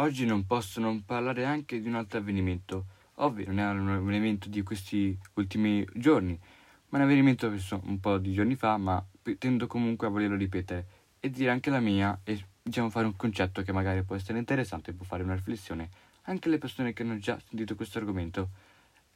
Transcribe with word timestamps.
oggi 0.00 0.24
non 0.24 0.46
posso 0.46 0.80
non 0.80 1.04
parlare 1.04 1.44
anche 1.44 1.80
di 1.80 1.86
un 1.86 1.94
altro 1.94 2.18
avvenimento. 2.18 2.86
Ovvio, 3.16 3.46
non 3.46 3.58
è 3.58 3.68
un 3.68 3.88
avvenimento 3.88 4.48
di 4.48 4.62
questi 4.62 5.16
ultimi 5.34 5.86
giorni, 5.94 6.38
ma 6.88 6.98
è 6.98 7.00
un 7.02 7.06
avvenimento 7.06 7.52
un 7.82 8.00
po' 8.00 8.18
di 8.18 8.32
giorni 8.32 8.56
fa, 8.56 8.76
ma 8.78 9.04
tendo 9.38 9.66
comunque 9.66 10.06
a 10.06 10.10
volerlo 10.10 10.36
ripetere 10.36 10.86
e 11.20 11.30
dire 11.30 11.50
anche 11.50 11.70
la 11.70 11.80
mia 11.80 12.18
e 12.24 12.42
diciamo 12.62 12.88
fare 12.88 13.06
un 13.06 13.16
concetto 13.16 13.62
che 13.62 13.72
magari 13.72 14.02
può 14.02 14.16
essere 14.16 14.38
interessante 14.38 14.92
può 14.92 15.04
fare 15.04 15.22
una 15.22 15.34
riflessione 15.34 15.90
anche 16.24 16.48
alle 16.48 16.58
persone 16.58 16.92
che 16.92 17.02
hanno 17.02 17.18
già 17.18 17.38
sentito 17.46 17.74
questo 17.74 17.98
argomento. 17.98 18.50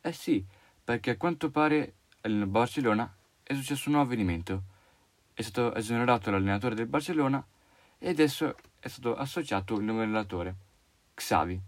Eh 0.00 0.12
sì, 0.12 0.44
perché 0.82 1.10
a 1.10 1.16
quanto 1.16 1.50
pare 1.50 1.94
nel 2.22 2.46
Barcellona 2.46 3.10
è 3.42 3.54
successo 3.54 3.88
un 3.88 3.94
nuovo 3.94 4.10
avvenimento. 4.10 4.62
È 5.32 5.42
stato 5.42 5.74
esonerato 5.74 6.30
l'allenatore 6.30 6.74
del 6.74 6.86
Barcellona 6.86 7.44
e 7.98 8.08
adesso 8.08 8.54
è 8.80 8.88
stato 8.88 9.16
associato 9.16 9.78
il 9.78 9.84
nuovo 9.84 10.02
allenatore, 10.02 10.56
Xavi, 11.14 11.60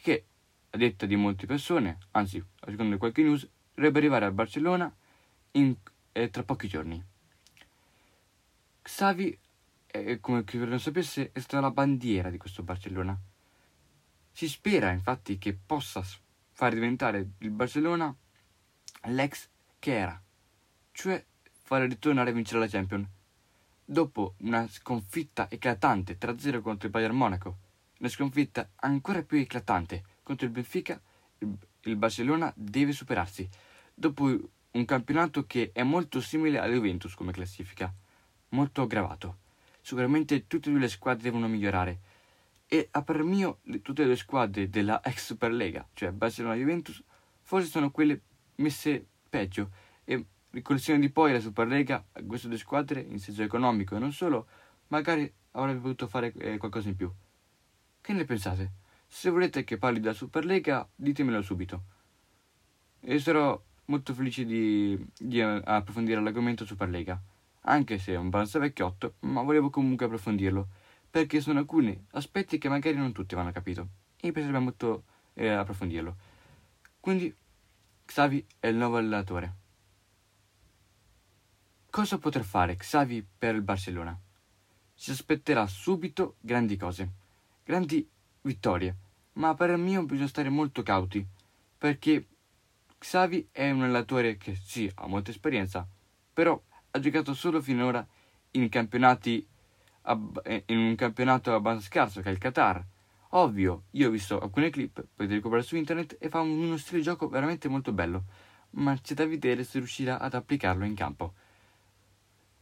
che 0.00 0.24
a 0.70 0.76
detta 0.76 1.06
di 1.06 1.16
molte 1.16 1.46
persone, 1.46 1.98
anzi 2.12 2.38
a 2.38 2.70
seconda 2.70 2.92
di 2.92 2.98
qualche 2.98 3.22
news, 3.22 3.48
dovrebbe 3.74 3.98
arrivare 3.98 4.24
al 4.24 4.32
Barcellona 4.32 4.92
in, 5.52 5.74
eh, 6.12 6.30
tra 6.30 6.42
pochi 6.42 6.68
giorni. 6.68 7.04
Xavi, 8.82 9.38
eh, 9.86 10.20
come 10.20 10.44
chi 10.44 10.58
non 10.58 10.80
sapesse, 10.80 11.30
è 11.32 11.38
stata 11.40 11.60
la 11.60 11.70
bandiera 11.70 12.30
di 12.30 12.38
questo 12.38 12.62
Barcellona. 12.62 13.18
Si 14.32 14.48
spera 14.48 14.90
infatti 14.90 15.38
che 15.38 15.54
possa 15.54 16.04
far 16.50 16.74
diventare 16.74 17.30
il 17.38 17.50
Barcellona 17.50 18.14
l'ex 19.06 19.48
che 19.78 19.96
era, 19.96 20.20
cioè 20.92 21.24
fare 21.62 21.86
ritornare 21.86 22.30
a 22.30 22.32
vincere 22.32 22.60
la 22.60 22.68
Champions. 22.68 23.08
Dopo 23.84 24.34
una 24.38 24.66
sconfitta 24.68 25.48
eclatante 25.50 26.18
3-0 26.18 26.60
contro 26.62 26.86
il 26.86 26.92
Bayern 26.92 27.14
Monaco, 27.14 27.58
una 28.04 28.08
sconfitta 28.08 28.70
ancora 28.76 29.22
più 29.22 29.38
eclatante 29.38 30.04
contro 30.22 30.46
il 30.46 30.52
Benfica, 30.52 31.00
il, 31.38 31.96
Barcellona 31.96 32.52
deve 32.54 32.92
superarsi. 32.92 33.48
Dopo 33.94 34.30
un 34.72 34.84
campionato 34.84 35.46
che 35.46 35.70
è 35.72 35.82
molto 35.82 36.20
simile 36.20 36.58
alla 36.58 36.74
Juventus 36.74 37.14
come 37.14 37.32
classifica, 37.32 37.92
molto 38.50 38.82
aggravato. 38.82 39.38
Sicuramente 39.80 40.46
tutte 40.46 40.68
e 40.68 40.72
due 40.72 40.80
le 40.80 40.88
squadre 40.88 41.22
devono 41.22 41.48
migliorare. 41.48 42.12
E 42.66 42.88
a 42.90 43.02
per 43.02 43.22
mio, 43.22 43.60
tutte 43.82 44.04
le 44.04 44.16
squadre 44.16 44.68
della 44.68 45.02
ex 45.02 45.24
Superlega, 45.24 45.86
cioè 45.94 46.10
Barcellona 46.10 46.54
e 46.54 46.58
Juventus, 46.58 47.02
forse 47.40 47.68
sono 47.68 47.90
quelle 47.90 48.20
messe 48.56 49.06
peggio. 49.30 49.70
E 50.04 50.26
ricorsione 50.50 51.00
di 51.00 51.10
poi 51.10 51.32
la 51.32 51.40
Superlega 51.40 52.04
a 52.12 52.22
queste 52.22 52.48
due 52.48 52.58
squadre, 52.58 53.00
in 53.00 53.18
senso 53.18 53.42
economico 53.42 53.96
e 53.96 53.98
non 53.98 54.12
solo, 54.12 54.46
magari 54.88 55.30
avrebbe 55.52 55.80
potuto 55.80 56.06
fare 56.06 56.32
eh, 56.38 56.58
qualcosa 56.58 56.88
in 56.88 56.96
più. 56.96 57.10
Che 58.04 58.12
ne 58.12 58.26
pensate? 58.26 58.72
Se 59.06 59.30
volete 59.30 59.64
che 59.64 59.78
parli 59.78 59.98
della 59.98 60.12
Superlega, 60.12 60.86
ditemelo 60.94 61.40
subito. 61.40 61.84
E 63.00 63.18
sarò 63.18 63.58
molto 63.86 64.12
felice 64.12 64.44
di, 64.44 65.02
di 65.18 65.40
approfondire 65.40 66.20
l'argomento 66.20 66.66
Superlega, 66.66 67.18
anche 67.62 67.96
se 67.96 68.12
è 68.12 68.16
un 68.16 68.28
balzo 68.28 68.58
vecchiotto, 68.58 69.14
ma 69.20 69.40
volevo 69.40 69.70
comunque 69.70 70.04
approfondirlo, 70.04 70.68
perché 71.08 71.40
sono 71.40 71.60
alcuni 71.60 71.98
aspetti 72.10 72.58
che 72.58 72.68
magari 72.68 72.98
non 72.98 73.12
tutti 73.12 73.34
vanno 73.34 73.52
capito, 73.52 73.88
e 74.20 74.26
mi 74.26 74.32
piacerebbe 74.32 74.58
molto 74.58 75.04
eh, 75.32 75.48
approfondirlo. 75.48 76.16
Quindi, 77.00 77.34
Xavi 78.04 78.46
è 78.60 78.66
il 78.66 78.76
nuovo 78.76 78.98
allenatore. 78.98 79.54
Cosa 81.88 82.18
potrà 82.18 82.42
fare 82.42 82.76
Xavi 82.76 83.26
per 83.38 83.54
il 83.54 83.62
Barcellona? 83.62 84.14
Si 84.92 85.10
aspetterà 85.10 85.66
subito 85.66 86.36
grandi 86.40 86.76
cose, 86.76 87.22
grandi 87.64 88.06
vittorie, 88.42 88.94
ma 89.34 89.54
per 89.54 89.70
il 89.70 89.78
mio 89.78 90.04
bisogna 90.04 90.28
stare 90.28 90.50
molto 90.50 90.82
cauti, 90.82 91.26
perché 91.78 92.26
Xavi 92.98 93.48
è 93.50 93.70
un 93.70 93.82
allenatore 93.82 94.36
che 94.36 94.54
sì, 94.54 94.90
ha 94.96 95.06
molta 95.06 95.30
esperienza, 95.30 95.86
però 96.32 96.60
ha 96.90 96.98
giocato 96.98 97.32
solo 97.32 97.62
finora 97.62 98.06
in 98.52 98.68
campionati 98.68 99.46
in 100.06 100.76
un 100.76 100.94
campionato 100.96 101.54
abbastanza 101.54 101.86
scarso 101.86 102.20
che 102.20 102.28
è 102.28 102.32
il 102.32 102.38
Qatar. 102.38 102.84
Ovvio, 103.30 103.84
io 103.92 104.08
ho 104.08 104.10
visto 104.10 104.38
alcune 104.38 104.68
clip, 104.68 105.02
potete 105.14 105.34
recuperare 105.34 105.66
su 105.66 105.76
internet 105.76 106.18
e 106.20 106.28
fa 106.28 106.40
uno 106.40 106.76
stile 106.76 106.98
di 106.98 107.04
gioco 107.04 107.28
veramente 107.28 107.68
molto 107.68 107.92
bello, 107.92 108.24
ma 108.72 108.94
c'è 109.00 109.14
da 109.14 109.26
vedere 109.26 109.64
se 109.64 109.78
riuscirà 109.78 110.20
ad 110.20 110.34
applicarlo 110.34 110.84
in 110.84 110.94
campo. 110.94 111.32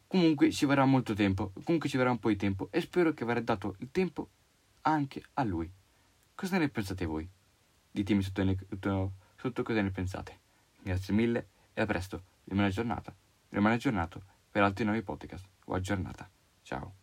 Comunque 0.07 0.53
ci 0.53 0.65
vorrà 0.65 0.85
molto 0.85 1.15
tempo, 1.15 1.53
comunque 1.65 1.89
ci 1.89 1.97
vorrà 1.97 2.13
un 2.13 2.21
po' 2.21 2.29
di 2.29 2.37
tempo 2.37 2.69
e 2.71 2.81
spero 2.81 3.13
che 3.13 3.25
avrà 3.25 3.41
dato 3.41 3.75
il 3.79 3.91
tempo 3.91 4.29
anche 4.83 5.23
a 5.35 5.43
lui. 5.45 5.71
Cosa 6.35 6.59
ne 6.59 6.69
pensate 6.69 7.05
voi? 7.07 7.29
Ditemi 7.91 8.23
sotto, 8.23 8.43
sotto 8.43 9.13
tutto 9.37 9.63
cosa 9.63 9.83
ne 9.83 9.91
pensate. 9.91 10.41
Grazie 10.83 11.15
mille 11.15 11.49
e 11.73 11.81
a 11.83 11.87
presto. 11.87 12.25
Rimane 12.45 12.69
aggiornata. 12.69 13.15
Rimane 13.51 13.75
aggiornato 13.75 14.23
per 14.51 14.63
altri 14.63 14.85
nuovi 14.85 15.03
podcast. 15.03 15.47
Buona 15.65 15.81
giornata. 15.81 16.29
Ciao. 16.63 17.02